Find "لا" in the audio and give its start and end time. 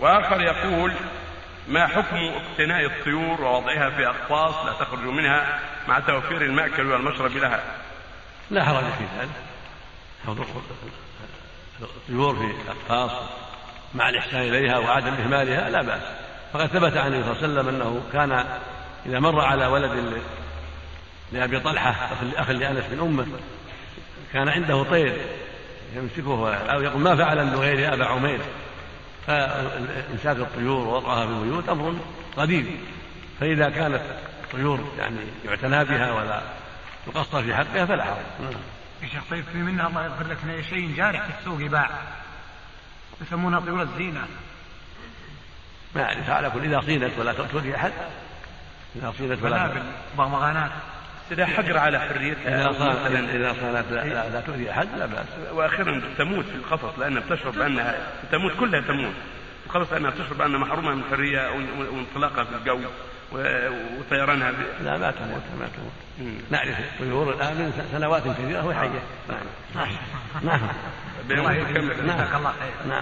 4.66-4.72, 8.50-8.64, 15.70-15.82, 53.92-54.28, 54.28-54.40, 54.98-55.06, 64.84-64.98